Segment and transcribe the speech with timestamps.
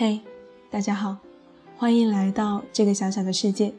[0.00, 0.20] 嘿，
[0.70, 1.16] 大家好，
[1.76, 3.74] 欢迎来到这个小小的世界。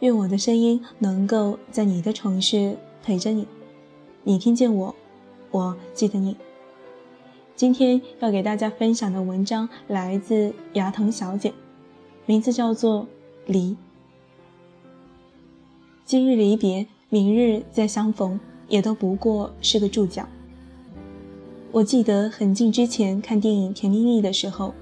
[0.00, 3.46] 愿我的声音能够在你的城市陪着你，
[4.24, 4.92] 你听见我，
[5.52, 6.36] 我记得你。
[7.54, 11.54] 今天要给大家分享的文章来自牙疼小姐，
[12.26, 13.02] 名字叫做
[13.46, 13.70] 《离》。
[16.04, 20.28] 今日离别，明日再相逢，也都不过是个注脚。
[21.70, 24.74] 我记得很近之前看电影《甜蜜蜜》的时候。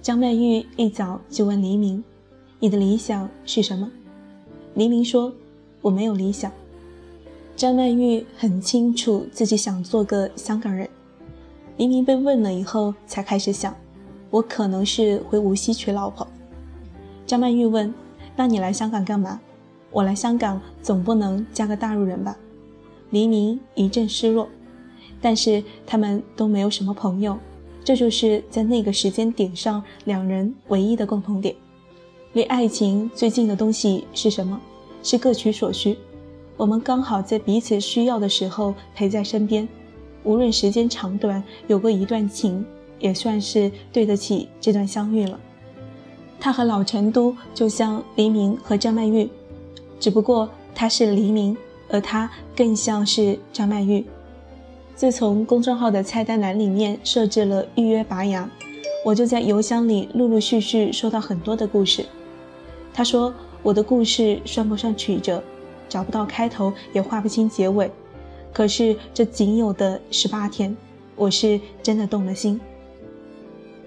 [0.00, 2.02] 张曼玉一早就问黎明
[2.60, 3.90] ：“你的理想是什么？”
[4.74, 5.32] 黎明说
[5.82, 6.50] ：“我没有理想。”
[7.56, 10.88] 张曼玉很清楚自己想做个香港人。
[11.76, 13.74] 黎明被问了以后，才开始想
[14.30, 16.26] ：“我可能是回无锡娶老婆。”
[17.26, 17.92] 张曼玉问
[18.36, 19.40] ：“那你来香港干嘛
[19.90, 22.36] ？”“我来香港总不能嫁个大陆人吧？”
[23.10, 24.48] 黎明一阵失落，
[25.20, 27.36] 但是他们都没有什么朋友。
[27.84, 31.54] 这就是在那个时间点上两人唯一的共同点。
[32.34, 34.60] 离爱情最近的东西是什么？
[35.02, 35.96] 是各取所需。
[36.56, 39.66] 我们刚好在彼此需要的时候陪在身边，
[40.24, 42.64] 无论时间长短，有过一段情，
[42.98, 45.38] 也算是对得起这段相遇了。
[46.40, 49.28] 他和老成都就像黎明和张曼玉，
[49.98, 51.56] 只不过他是黎明，
[51.88, 54.04] 而他更像是张曼玉。
[54.98, 58.50] 自从公众号的菜单栏里面设置了预约拔牙，
[59.04, 62.04] 我就在邮箱里陆陆续续收到很多的故事。
[62.92, 63.32] 他说
[63.62, 65.40] 我的故事算不上曲折，
[65.88, 67.88] 找不到开头，也画不清结尾。
[68.52, 70.76] 可是这仅有的十八天，
[71.14, 72.60] 我是真的动了心。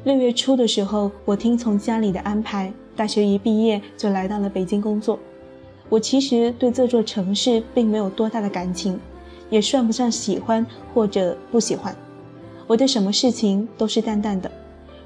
[0.05, 5.19] 六月初的时候，我听从家里的安排，大学一毕业就来到了北京工作。
[5.89, 8.97] 我其实对这座城市并没有多大的感情。
[9.51, 11.95] 也算不上喜欢或者不喜欢，
[12.65, 14.49] 我对什么事情都是淡淡的，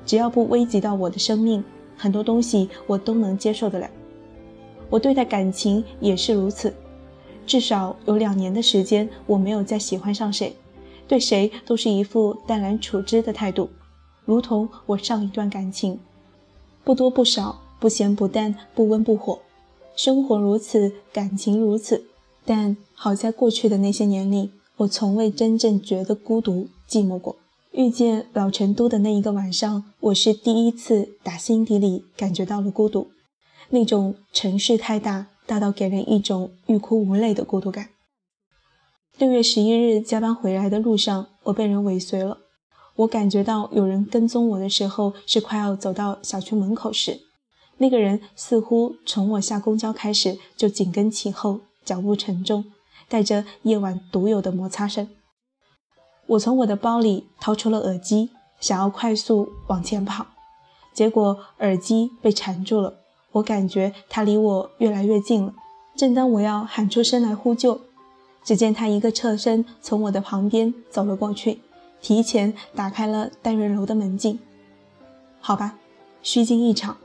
[0.06, 1.62] 只要不危及到我的生命，
[1.98, 3.90] 很多东西我都能接受得了。
[4.90, 6.74] 我对待感情也是如此，
[7.46, 10.56] 至少有两年的时间，我没有再喜欢上谁，
[11.08, 13.68] 对谁都是一副淡然处之的态度，
[14.26, 16.00] 如同我上一段感情，
[16.84, 19.40] 不多不少，不咸不淡，不温不火，
[19.96, 22.04] 生活如此，感情如此。
[22.46, 27.36] 但好在过去的那些年里，我从未真正觉得孤独寂寞过。
[27.72, 33.10] 遇见老成都的那一个晚上，我是第一次打心底里感觉到了孤独，
[33.70, 37.90] 那种城市太大，大到给人一种欲哭无泪的孤独感。
[39.18, 42.38] 六月十一日加班回来的路上，我被人尾随了。
[42.98, 47.20] 我感觉到有人跟踪我的时候，是快要走到小区门口时，
[47.80, 51.60] 那个人似乎从我下公交开始就紧跟其后。
[51.86, 52.66] 脚步沉重，
[53.08, 55.08] 带着夜晚独有的摩擦声。
[56.28, 60.26] 我从我的包里掏出了耳机，想要快速往前跑，
[60.92, 62.96] 结果耳机被缠住了。
[63.34, 65.54] 我感觉他离我越来越近了。
[65.96, 67.80] 正当我要喊出声来呼救，
[68.44, 71.62] 只见他一个侧身从我的旁边走了过去，
[72.02, 74.40] 提前打开了单元楼的门禁。
[75.40, 75.78] 好吧，
[76.24, 76.98] 虚惊一场，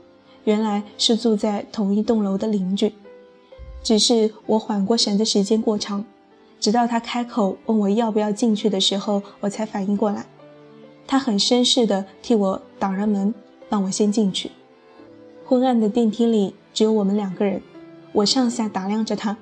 [0.45, 2.93] 原来是住在同一栋楼的邻居。
[3.83, 6.05] 只是我缓过神的时间过长，
[6.59, 10.25] 直到他开口问我要不要进去的时候，我才反应过来。
[11.07, 13.33] 他很绅士地替我挡着门，
[13.69, 14.51] 让我先进去。
[15.43, 17.61] 昏暗的电梯里只有我们两个人，
[18.13, 19.37] 我上下打量着他。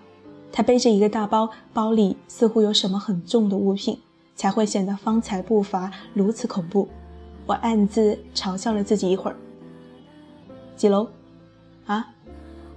[0.52, 4.00] 他背着一个大包，包里似乎有什么很重的物品，
[4.36, 6.88] 才会显得方才步伐如此恐怖。
[7.46, 9.38] 我暗自嘲笑了自己一会儿。
[10.76, 11.08] 几楼？
[11.86, 12.08] 啊？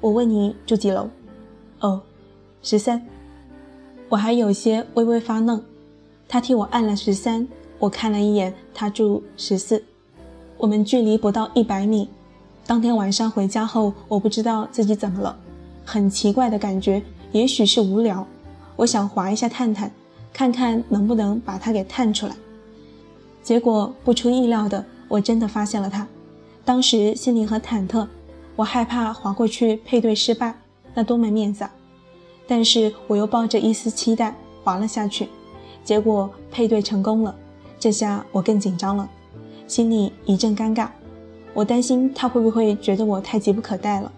[0.03, 1.09] 我问你住几楼？
[1.83, 2.01] 哦，
[2.63, 3.05] 十三，
[4.09, 5.61] 我还有些微微发愣。
[6.29, 7.47] 他替我按了十三，
[7.81, 9.83] 我看了一眼，他住十四，
[10.57, 12.09] 我们距离不到一百米。
[12.65, 15.37] 当天晚上回家后，我不知道自己怎么了，
[15.85, 17.03] 很奇怪的感觉，
[17.33, 18.25] 也许是无聊。
[18.77, 19.91] 我想划一下探探，
[20.33, 22.37] 看看能不能把他给探出来。
[23.43, 26.07] 结果不出意料的，我真的发现了他。
[26.65, 28.07] 当时心里很忐忑，
[28.55, 30.62] 我害怕划过去配对失败。
[30.95, 31.73] 那多没面子啊！
[32.47, 35.29] 但是我又抱着一丝期待滑了下去，
[35.85, 37.35] 结果配对成功了。
[37.79, 39.09] 这下我更紧张了，
[39.67, 40.89] 心里一阵尴尬。
[41.55, 44.11] 我担心他会不会觉得我太急不可待了。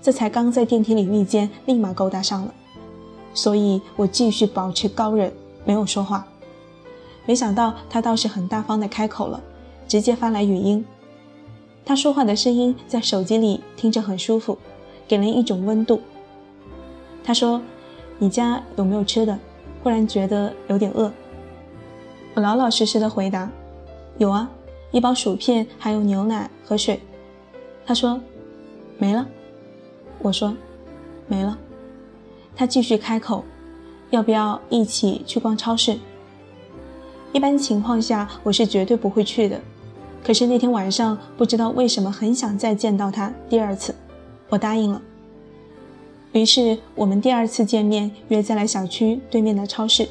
[0.00, 2.54] 这才刚在电梯里遇见，立马勾搭上了，
[3.34, 5.30] 所以我继续保持高冷，
[5.64, 6.26] 没有说话。
[7.24, 9.42] 没想到他倒是很大方的开口了，
[9.88, 10.84] 直接发来语音。
[11.84, 14.56] 他说话的声音在手机里听着很舒服。
[15.08, 16.00] 给人一种温度。
[17.24, 17.60] 他说
[18.18, 19.38] ：“你家有没有吃的？
[19.82, 21.12] 忽然觉得有点饿。”
[22.34, 23.50] 我老老实实的回答
[24.18, 24.48] ：“有啊，
[24.90, 27.00] 一包薯片，还有牛奶和水。
[27.84, 28.20] 他说
[28.98, 29.26] ：“没了。”
[30.20, 30.54] 我说
[31.26, 31.58] ：“没了。”
[32.54, 33.44] 他继续开口
[34.10, 35.98] ：“要不要一起去逛超市？”
[37.32, 39.60] 一般情况下，我是绝对不会去的。
[40.24, 43.94] 可是那天晚上，不知道为什么很想再见到他第二次，
[44.48, 45.00] 我答应了。
[46.32, 50.08] 于是我们第二次见面约在了小区对面的超市。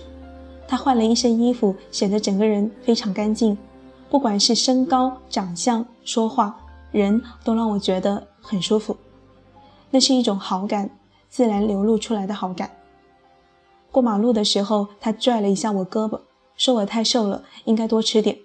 [0.68, 3.56] 他换了一身衣服，显得整个人非常干净，
[4.10, 6.60] 不管是身高、长相、说话，
[6.92, 8.98] 人都让我觉得很舒服。
[9.92, 10.90] 那是一种好感，
[11.30, 12.72] 自然流露出来的好感。
[13.92, 16.22] 过马路的时候，他拽了一下我胳膊，
[16.58, 18.40] 说我太瘦了，应该多吃点。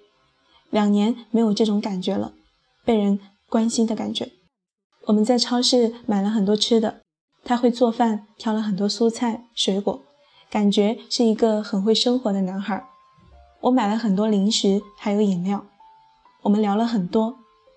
[0.69, 2.33] 两年没有这种感觉了，
[2.85, 4.29] 被人关心的感觉。
[5.05, 7.01] 我们在超市买了很多吃的。
[7.43, 9.99] 他会做饭，挑了很多蔬菜水果，
[10.49, 12.85] 感觉是一个很会生活的男孩。
[13.61, 15.65] 我买了很多零食，还有饮料。
[16.43, 17.35] 我们聊了很多。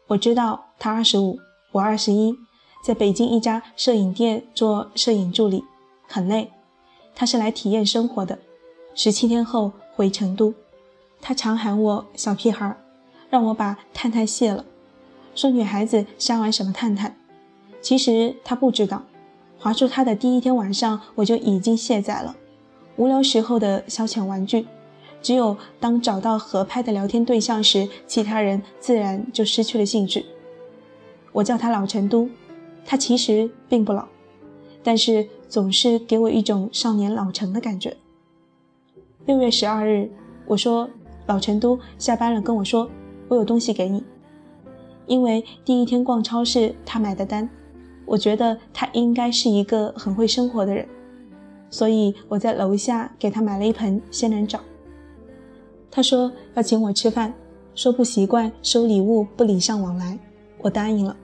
[0.08, 1.38] 我知道他二十五，
[1.72, 2.36] 我二十一，
[2.84, 5.64] 在北京一家摄影店做摄影助理，
[6.06, 6.50] 很累。
[7.14, 8.38] 他是来体验生活的。
[8.94, 10.52] 十七天后回成都。
[11.22, 12.76] 他常喊我小屁孩，
[13.30, 14.62] 让我把探探卸了，
[15.34, 17.16] 说女孩子瞎玩什么探探。
[17.80, 19.02] 其实他不知道。
[19.58, 22.36] 划出他的第一天晚上，我就已经卸载了，
[22.96, 24.66] 无聊时候的消遣玩具。
[25.22, 30.26] 只有当找到合拍的聊天对象时，其他人自然就失去了兴趣。
[31.32, 32.28] 我叫他老成都，
[32.84, 34.06] 他其实并不老，
[34.82, 37.96] 但是总是给我一种少年老成的感觉。
[39.24, 40.10] 六月十二日，
[40.46, 40.90] 我说
[41.24, 42.90] 老成都下班了，跟我说
[43.28, 44.04] 我有东西给你，
[45.06, 47.48] 因为第一天逛超市他买的单。
[48.06, 50.86] 我觉得他应该是一个很会生活的人，
[51.70, 54.60] 所以我在楼下给他买了一盆仙人掌。
[55.90, 57.32] 他说要请我吃饭，
[57.74, 60.18] 说不习惯收礼物不礼尚往来，
[60.58, 61.16] 我答应了。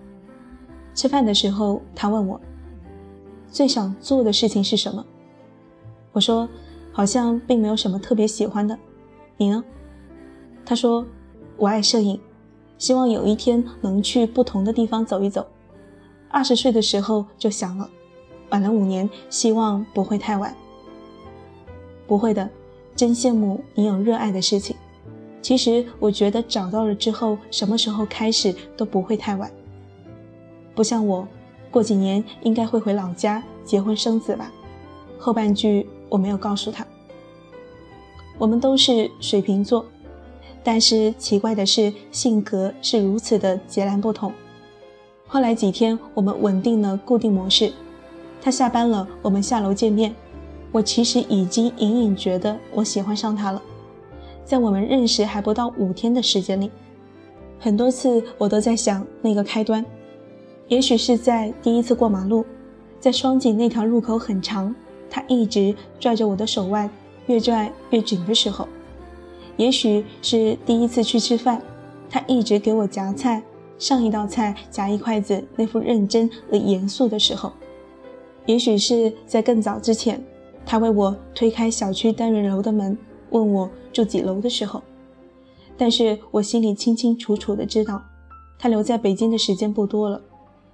[0.95, 2.41] 吃饭的时候，他问我
[3.51, 5.05] 最想做的事情是什么，
[6.13, 6.49] 我说
[6.93, 8.79] 好像并没有什么特别喜欢的，
[9.37, 9.63] 你呢？
[10.65, 11.05] 他说
[11.59, 12.19] 我爱摄影，
[12.81, 15.47] 希望有一天能去不同的地方走一走。
[16.31, 17.89] 二十岁的时候就想了，
[18.49, 20.57] 晚了五年，希望不会太晚。
[22.07, 22.49] 不会的，
[22.97, 24.75] 真羡慕你有热爱的事情。
[25.43, 29.51] 其实我觉得找到了之后，什么时候开始都不会太晚。
[30.75, 31.29] 不像我，
[31.71, 34.51] 过几年应该会回老家结婚生子吧。
[35.19, 36.87] 后半句我没有告诉他。
[38.39, 39.85] 我们都是水瓶座，
[40.63, 44.33] 但是奇怪的是，性格是如此的截然不同。
[45.27, 47.73] 后来几天，我们稳定了固定模式。
[48.43, 50.15] 他下班了，我们下楼见面。
[50.73, 53.61] 我其实已经隐隐觉得我喜欢上他了。
[54.45, 56.71] 在我们认识还不到五天的时间里，
[57.59, 59.85] 很多次我都在想那个开端。
[60.69, 62.45] 也许是在第一次过马路，
[63.01, 64.75] 在双井那条路口很长，
[65.09, 66.89] 他一直拽着我的手腕，
[67.27, 68.67] 越拽越紧的时候；
[69.61, 71.63] 也许是第一次去吃饭，
[72.09, 73.43] 他一直给我夹菜。
[73.79, 77.53] 上一道菜夹一筷子，那副认真而严肃的时候，
[78.47, 80.23] 也许是在更早之前，
[80.65, 82.97] 他为我推开小区单元楼的门，
[83.29, 84.83] 问我住几楼的时候。
[85.77, 88.03] 但是我心里清清楚楚的知道，
[88.59, 90.23] 他留在北京的时间不多了。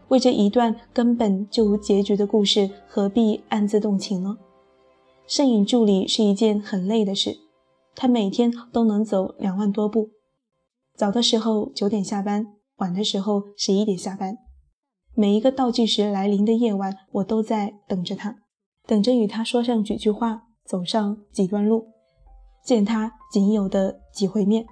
[0.08, 4.36] 为这一段根本就无结局的故事，何必暗自动情呢？
[5.26, 7.36] 摄影助理是一件很累的事，
[7.96, 10.10] 他每天都能走两万多步，
[10.94, 12.52] 早的时候九点下班。
[12.76, 14.36] 晚的时候，十一点下班。
[15.14, 18.36] 每一个倒计时来临的夜晚，我都在等着他，
[18.86, 21.86] 等着与他说上几句话，走上几段路，
[22.62, 24.66] 见他仅有的几回面。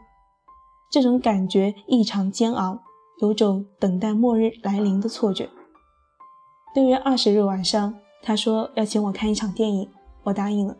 [0.92, 2.82] 这种感觉异常煎熬，
[3.22, 5.48] 有种等待末日来临的错觉。
[6.74, 9.88] 六月二十日晚上，他说要请我看一场电影，
[10.24, 10.76] 我答应了。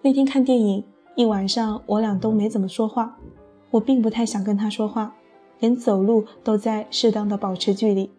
[0.00, 0.82] 那天看电影
[1.14, 3.16] 一晚上，我俩都没怎么说话。
[3.70, 5.14] 我并不太想跟他说话。
[5.60, 8.10] 连走路都在适当的保持距离。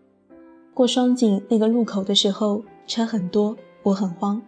[0.74, 4.42] 过双井那个路口的时候，车很多，我很慌，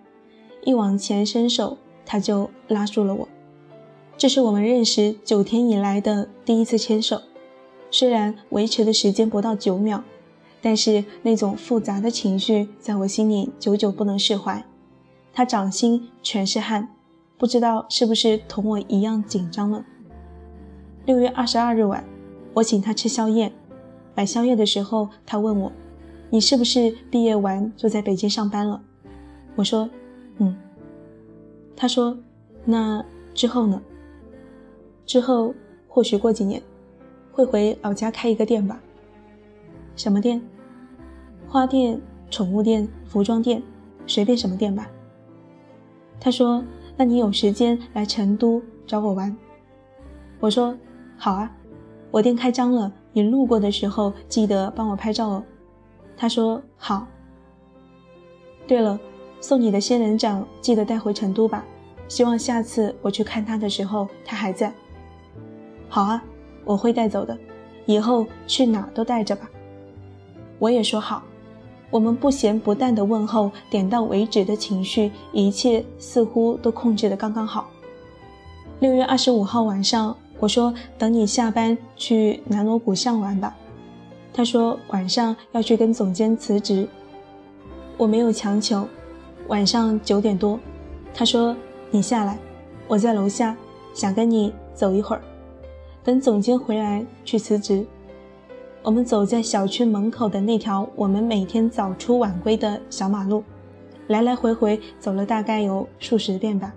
[0.63, 3.27] 一往前伸手，他就拉住了我。
[4.15, 7.21] 这是我们认识九天以来的第一次牵手，
[7.91, 10.01] 虽然维持的时间不到九秒，
[10.61, 14.65] 但是那种复杂的情绪在我心里久久不能释怀。
[15.33, 16.94] 他掌心全是汗，
[17.37, 19.85] 不知道是不是同我一样紧张了。
[21.05, 22.03] 六月二十二日晚。
[22.53, 23.51] 我请他吃宵夜，
[24.15, 25.69] 买宵夜的时候，他问我
[26.31, 28.81] ：“你是不是毕业完就在北京上班了？”
[29.57, 29.89] 我说
[30.39, 30.55] ：“嗯。”
[31.75, 32.17] 他说
[32.63, 33.81] ：“那之后呢？”
[35.05, 35.53] 之后
[35.89, 36.63] 或许过几年，
[37.33, 38.79] 会回老家开一个店吧？
[39.97, 40.41] 什么店？
[41.49, 41.99] 花店、
[42.31, 43.61] 宠物店、服装店，
[44.07, 44.89] 随便什么店吧。
[46.21, 46.63] 他说
[46.97, 49.35] ：“那你有时间来成都找我玩？”
[50.39, 50.77] 我说
[51.17, 51.51] ：“好啊，
[52.11, 55.43] 我店开张了，你路过的时候记得帮我拍照哦。”
[56.17, 57.07] 他说：“好。”
[58.67, 58.99] 对了，
[59.39, 61.65] 送你的仙人掌记得带回成都吧，
[62.07, 64.73] 希望下次我去看他的时候他还在。
[65.89, 66.23] 好啊。
[66.67, 67.37] 我会带走的，
[67.85, 69.47] 以后去哪都带着吧。
[70.57, 71.21] 我也说好。
[71.89, 77.69] 我们不咸不淡的问候，点到为止的情绪，一切似乎都控制的刚刚好。
[78.79, 83.55] 六月二十五号晚上，我说等你下班去南锣鼓巷玩吧。
[84.33, 86.87] 他说晚上要去跟总监辞职。
[87.97, 88.85] 我没有强求。
[89.47, 90.59] 晚上九点多，
[91.13, 91.55] 他说
[91.91, 92.37] 你下来，
[92.87, 93.55] 我在楼下，
[93.93, 95.21] 想跟你走一会儿。
[96.03, 97.85] 等总监回来去辞职，
[98.85, 103.43] 我们走在小区门口的那条我们每天早出晚归的小马路，
[104.09, 106.71] 来来回回走了大概有数十遍吧。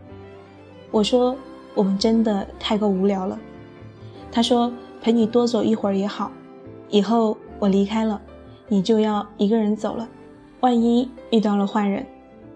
[0.91, 1.37] 我说
[1.75, 3.39] 我们真的太过无聊了。
[4.33, 4.73] 他说
[5.03, 6.33] 陪你多走一会儿也好，
[6.89, 8.19] 以后我离开了，
[8.69, 10.09] 你就要一个人走了，
[10.61, 12.07] 万一遇到了坏人，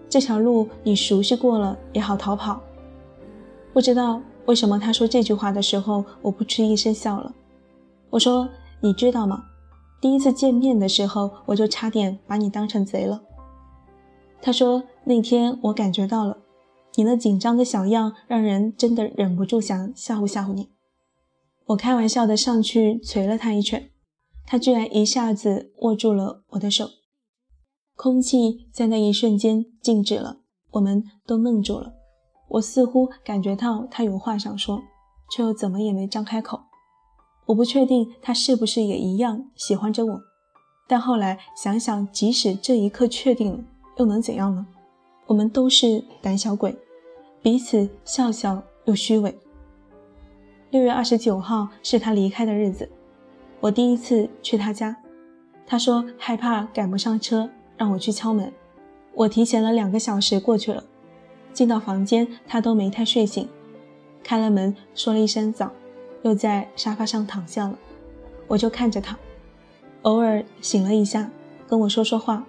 [0.09, 2.59] 这条路你熟悉过了也好逃跑。
[3.71, 4.19] 不知道。
[4.45, 7.33] 为什么他说这句话的时候，我不嗤一声笑了？
[8.09, 8.49] 我说
[8.83, 9.45] ：“你知道吗？
[10.01, 13.23] 第一次见面的时候，我就差点把你当成贼了。”
[14.43, 16.37] 他说：“那天我感觉到了，
[16.95, 20.69] 你那紧张的小样，让人真的忍不住想吓唬吓唬你。”
[21.67, 23.89] 我开玩笑的上去捶了他一拳，
[24.45, 26.89] 他居然一下子握住了我的手，
[27.95, 30.39] 空气在那一瞬间静止了，
[30.71, 31.93] 我们都愣住了。
[32.49, 34.81] 我似乎感觉到他有话想说，
[35.31, 36.59] 却又怎么也没张开口。
[37.45, 40.21] 我不确定他是不是也一样喜欢着我，
[40.87, 43.59] 但后来想想，即使这一刻确定了，
[43.97, 44.65] 又能怎样呢？
[45.27, 46.75] 我们都是胆小鬼，
[47.41, 49.35] 彼此笑笑又虚伪。
[50.69, 52.89] 六月二十九号是他离开的日子，
[53.59, 54.95] 我第一次去他家。
[55.65, 58.51] 他说害怕赶不上车，让我去敲门。
[59.13, 60.83] 我提前了两个小时过去了。
[61.53, 63.47] 进到房间，他都没太睡醒，
[64.23, 65.71] 开了门，说了一声早，
[66.23, 67.77] 又在沙发上躺下了。
[68.47, 69.17] 我就看着他，
[70.01, 71.29] 偶尔醒了一下，
[71.67, 72.45] 跟我说说话，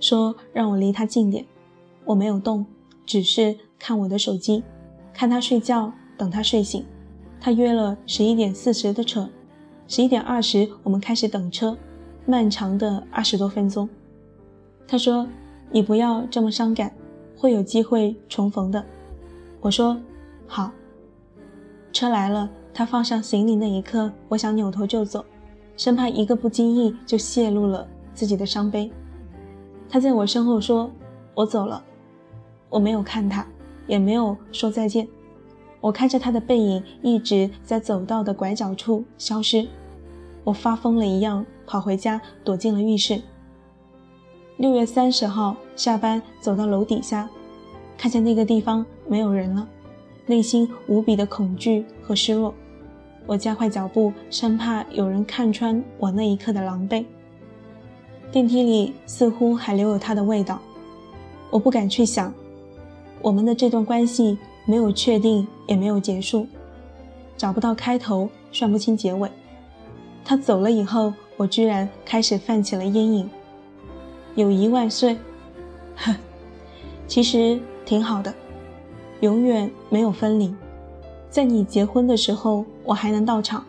[0.00, 1.46] 说让我离他近点。
[2.04, 2.66] 我没有动，
[3.06, 4.62] 只是看我的手机，
[5.14, 6.84] 看他睡觉，等他睡醒。
[7.40, 9.28] 他约了十一点四十的车，
[9.86, 11.76] 十一点二十我们开始等车，
[12.26, 13.88] 漫长的二十多分钟。
[14.86, 15.28] 他说
[15.70, 16.92] ：“你不要这么伤感。”
[17.40, 18.84] 会有机会重逢的，
[19.60, 19.96] 我说
[20.48, 20.72] 好。
[21.92, 25.24] 车来了，他放上行李那一刻，我想扭头就走，
[25.76, 28.88] 生怕一个不经意就泄露了自己的伤悲。
[29.90, 30.88] 他在我身后说
[31.34, 31.82] ：“我走了。”
[32.70, 33.44] 我没有看他，
[33.88, 35.08] 也没有说再见。
[35.80, 39.66] 我看着他的背影一直在走道的拐角处消失，
[40.44, 43.20] 我发疯了一样跑回家，躲进了浴室。
[44.56, 47.28] 六月三十号下班，走到楼底下，
[47.96, 49.66] 看见那个地方没有人了，
[50.26, 52.54] 内心无比的恐惧和失落。
[53.28, 57.04] 我加快脚步，生怕有人看穿我那一刻的狼狈。
[58.32, 60.58] 电梯里似乎还留有他的味道，
[61.50, 62.32] 我不敢去想，
[63.20, 66.46] 我们的这段关系没有确定，也没有结束，
[67.36, 69.30] 找不到开头，算不清结尾。
[70.24, 73.28] 他走了以后，我居然开始泛起了阴影。
[74.36, 75.18] 友谊万岁，
[75.96, 76.16] 呵，
[77.06, 78.32] 其实挺好的，
[79.20, 80.54] 永远没有分离。
[81.30, 83.62] 在你结婚的时候，我还能到场；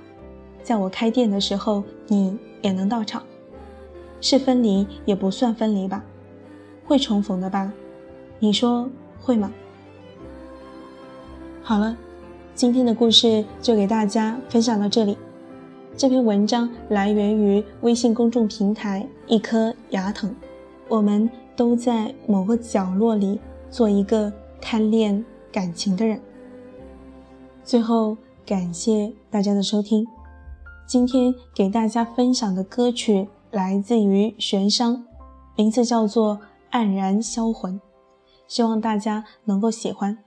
[0.63, 3.21] 在我开店的时候，你也能到场。
[4.21, 6.03] 是分离也不算分离吧？
[6.85, 7.71] 会重逢的吧？
[8.39, 8.89] 你说
[9.21, 9.51] 会吗？
[11.61, 11.95] 好了，
[12.55, 15.17] 今天的故事就给大家分享到这里。
[15.95, 20.33] 这篇文章来源于微信公众平台“一颗牙疼”。
[20.87, 23.39] 我们都在某个角落里
[23.69, 26.19] 做一个贪恋感情的人。
[27.69, 30.03] 最后，感谢大家的收听。
[30.87, 35.03] 今天给大家分享的歌曲来自于玄觞，
[35.55, 36.39] 名字叫做
[36.75, 37.75] 《黯然销魂》，
[38.47, 40.17] 希望大家能够喜欢。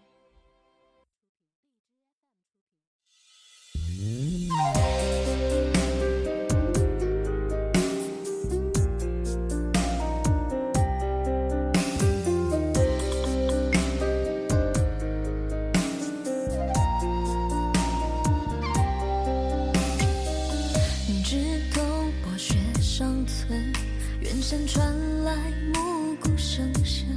[24.23, 25.35] 远山传来
[25.75, 27.09] 暮鼓声声，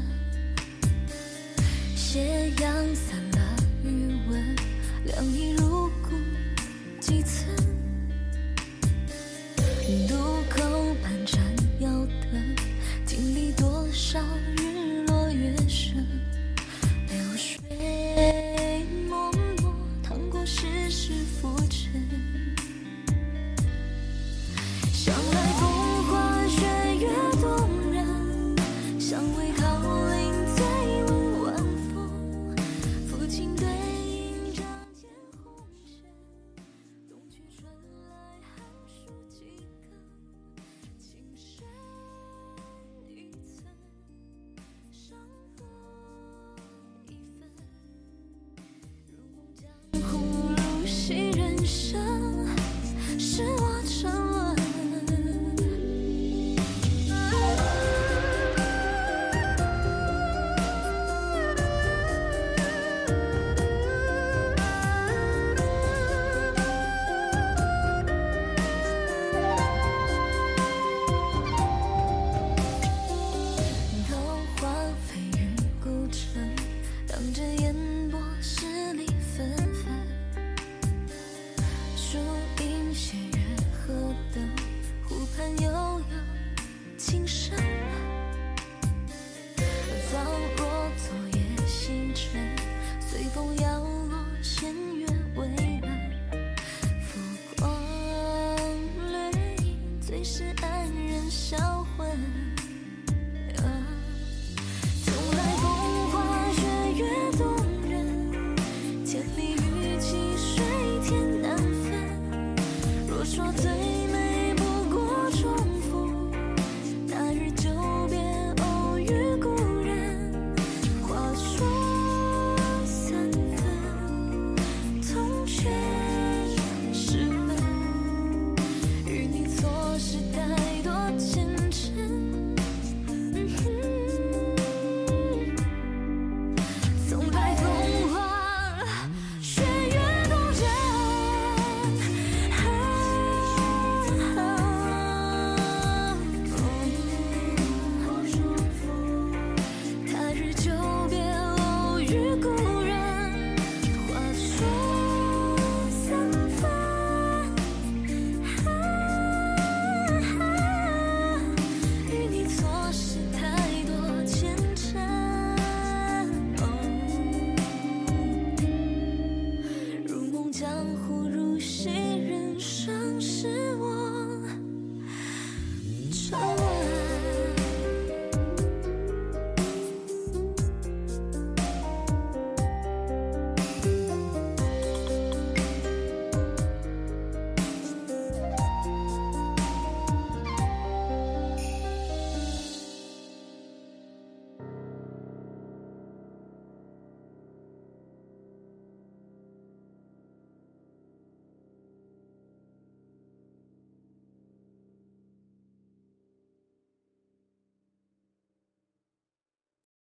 [1.95, 4.55] 斜阳散了余温，
[5.05, 6.15] 凉意入骨
[6.99, 7.55] 几寸。
[10.07, 10.15] 渡
[10.49, 11.39] 口半盏
[11.79, 11.89] 摇
[12.31, 12.55] 灯，
[13.05, 14.19] 经历多少
[14.57, 14.74] 日。